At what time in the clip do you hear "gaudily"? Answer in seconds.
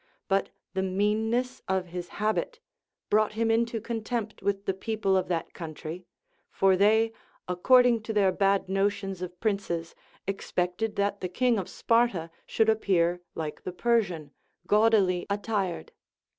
14.65-15.27